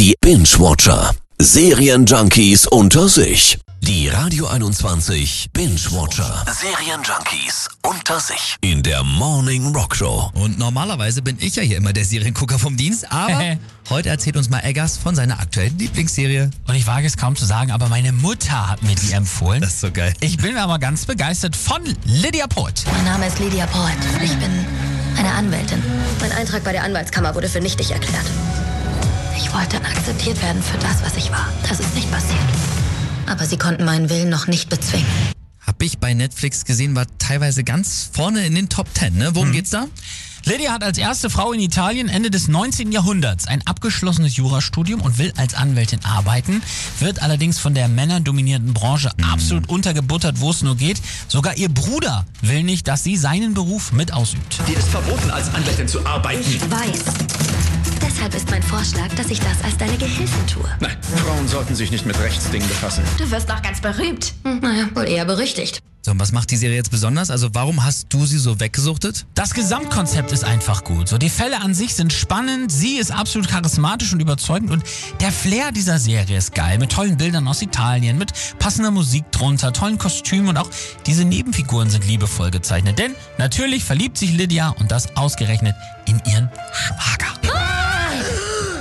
[0.00, 1.14] Die Binge-Watcher.
[1.38, 3.58] Serienjunkies unter sich.
[3.82, 6.46] Die Radio 21 Binge-Watcher.
[6.46, 8.56] Serienjunkies unter sich.
[8.62, 10.30] In der Morning Rock Show.
[10.32, 13.58] Und normalerweise bin ich ja hier immer der Seriengucker vom Dienst, aber
[13.90, 16.50] heute erzählt uns mal Eggers von seiner aktuellen Lieblingsserie.
[16.66, 19.60] Und ich wage es kaum zu sagen, aber meine Mutter hat mir die empfohlen.
[19.60, 20.14] Das ist so geil.
[20.20, 22.84] Ich bin aber ganz begeistert von Lydia Poet.
[22.90, 23.98] Mein Name ist Lydia Poet.
[24.24, 24.64] Ich bin
[25.18, 25.82] eine Anwältin.
[26.22, 28.24] Mein Eintrag bei der Anwaltskammer wurde für nichtig erklärt.
[29.50, 31.52] Ich wollte akzeptiert werden für das, was ich war.
[31.68, 32.38] Das ist nicht passiert.
[33.26, 35.08] Aber sie konnten meinen Willen noch nicht bezwingen.
[35.66, 39.16] Hab ich bei Netflix gesehen, war teilweise ganz vorne in den Top Ten.
[39.16, 39.34] Ne?
[39.34, 39.86] Worum geht's da?
[40.44, 42.92] Lydia hat als erste Frau in Italien Ende des 19.
[42.92, 46.62] Jahrhunderts ein abgeschlossenes Jurastudium und will als Anwältin arbeiten,
[47.00, 51.02] wird allerdings von der männerdominierten Branche absolut untergebuttert, wo es nur geht.
[51.26, 54.60] Sogar ihr Bruder will nicht, dass sie seinen Beruf mit ausübt.
[54.68, 56.40] Dir ist verboten, als Anwältin zu arbeiten.
[56.48, 57.49] Ich weiß.
[58.02, 60.64] Deshalb ist mein Vorschlag, dass ich das als deine Gehilfin tue.
[60.80, 63.04] Nein, Frauen sollten sich nicht mit Rechtsdingen befassen.
[63.18, 64.32] Du wirst noch ganz berühmt.
[64.44, 65.80] Hm, naja, wohl eher berüchtigt.
[66.02, 67.30] So, und was macht die Serie jetzt besonders?
[67.30, 69.26] Also warum hast du sie so weggesuchtet?
[69.34, 71.08] Das Gesamtkonzept ist einfach gut.
[71.08, 74.82] So, die Fälle an sich sind spannend, sie ist absolut charismatisch und überzeugend und
[75.20, 76.78] der Flair dieser Serie ist geil.
[76.78, 80.70] Mit tollen Bildern aus Italien, mit passender Musik drunter, tollen Kostümen und auch
[81.04, 82.98] diese Nebenfiguren sind liebevoll gezeichnet.
[82.98, 85.74] Denn natürlich verliebt sich Lydia und das ausgerechnet
[86.06, 87.29] in ihren Schwager.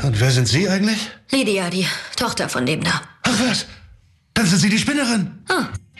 [0.03, 1.09] Und wer sind Sie eigentlich?
[1.31, 3.01] Lydia, die Tochter von dem da.
[3.23, 3.65] Ach was,
[4.33, 5.43] dann sind Sie die Spinnerin.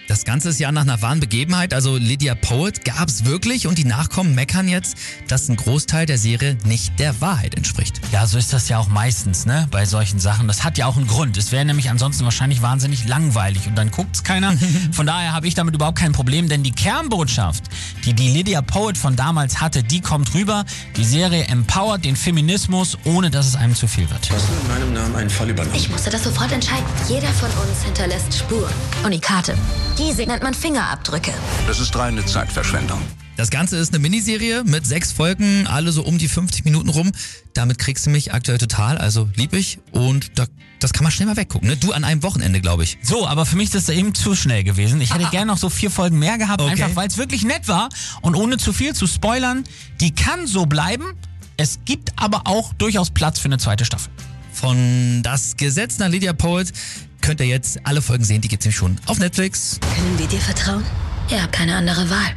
[0.10, 3.86] Das Ganze ist ja nach einer wahren Begebenheit, also Lydia Poet gab's wirklich und die
[3.86, 8.02] Nachkommen meckern jetzt, dass ein Großteil der Serie nicht der Wahrheit entspricht.
[8.12, 9.68] Ja, so ist das ja auch meistens, ne?
[9.70, 10.48] Bei solchen Sachen.
[10.48, 11.38] Das hat ja auch einen Grund.
[11.38, 14.58] Es wäre nämlich ansonsten wahrscheinlich wahnsinnig langweilig und dann guckt's keiner.
[14.92, 17.66] Von daher habe ich damit überhaupt kein Problem, denn die Kernbotschaft,
[18.04, 20.66] die die Lydia Poet von damals hatte, die kommt rüber.
[20.98, 24.32] Die Serie empowert den Feminismus, ohne dass es einem zu viel wird.
[24.32, 25.76] Hast du in meinem Namen einen Fall übernommen?
[25.76, 26.88] Ich musste das sofort entscheiden.
[27.08, 28.74] Jeder von uns hinterlässt Spuren.
[29.06, 29.56] Unikate.
[30.00, 31.34] Diese nennt man Fingerabdrücke.
[31.68, 33.02] Das ist reine Zeitverschwendung.
[33.36, 37.12] Das Ganze ist eine Miniserie mit sechs Folgen, alle so um die 50 Minuten rum.
[37.54, 40.46] Damit kriegst du mich aktuell total, also lieb ich und da,
[40.80, 41.70] das kann man schnell mal weggucken.
[41.70, 41.78] Ne?
[41.78, 42.98] Du an einem Wochenende, glaube ich.
[43.02, 45.00] So, aber für mich ist das eben zu schnell gewesen.
[45.02, 46.72] Ich hätte gerne noch so vier Folgen mehr gehabt, Okay.
[46.72, 47.90] einfach weil es wirklich nett war.
[48.22, 49.64] Und ohne zu viel zu spoilern,
[50.02, 51.06] die kann so bleiben.
[51.58, 54.12] Es gibt aber auch durchaus Platz für eine zweite Staffel.
[54.54, 56.74] Von Das Gesetz nach Lydia Poet
[57.22, 59.80] könnt ihr jetzt alle Folgen sehen, die gibt's nämlich schon auf Netflix.
[59.96, 60.84] Können wir dir vertrauen?
[61.30, 62.36] Ihr habt keine andere Wahl.